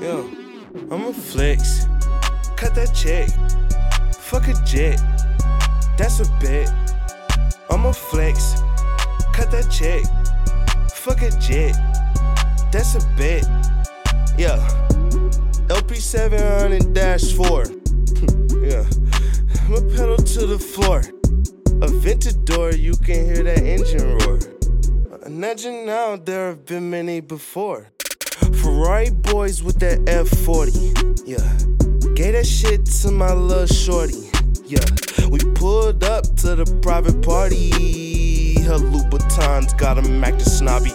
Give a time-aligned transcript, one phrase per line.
[0.00, 0.28] Yo,
[0.90, 1.86] I'ma flex.
[2.56, 3.28] Cut that check.
[4.16, 5.00] Fuck a jet.
[5.96, 6.72] That's a bet.
[7.70, 8.54] I'ma flex.
[9.32, 10.04] Cut that check.
[10.92, 11.74] Fuck a jet.
[12.70, 13.44] That's a bet.
[14.38, 14.60] Yeah.
[15.70, 17.64] LP 700 dash 4.
[18.62, 18.84] yeah.
[19.64, 21.02] I'ma pedal to the floor.
[21.80, 24.38] Aventador, you can hear that engine roar.
[25.36, 27.88] Imagine now, there have been many before.
[28.62, 31.26] Ferrari boys with that F40.
[31.26, 31.42] Yeah.
[32.14, 34.30] Gave that shit to my little shorty.
[34.64, 34.78] Yeah.
[35.28, 38.62] We pulled up to the private party.
[38.62, 40.92] Her Louboutins got a Mac to snobby.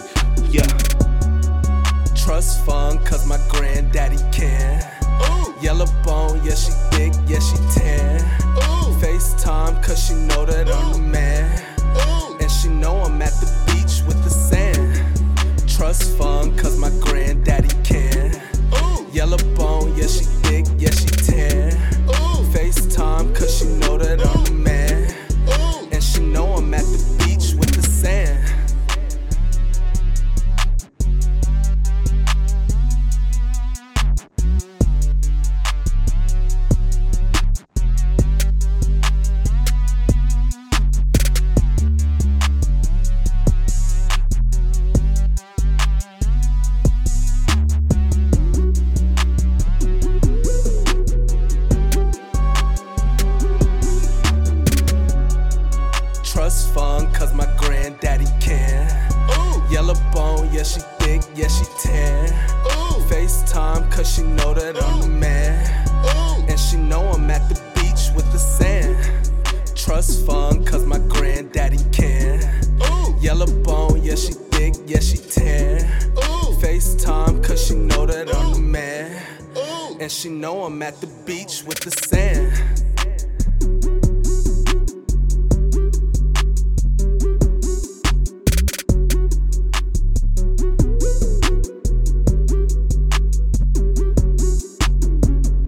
[0.48, 0.66] Yeah.
[2.16, 4.80] Trust fund, cause my granddaddy can.
[5.60, 8.20] Yellow bone, yeah, she thick, yeah, she tan.
[9.02, 11.69] FaceTime, cause she know that I'm the man.
[64.00, 66.48] Cause she know that I'm the man.
[66.48, 68.96] And she know I'm at the beach with the sand.
[69.76, 72.40] Trust fund, cause my granddaddy can.
[73.20, 75.80] Yellow bone, yeah, she thick, yeah, she tan.
[76.62, 79.22] FaceTime, cause she know that I'm the man.
[80.00, 82.89] And she know I'm at the beach with the sand.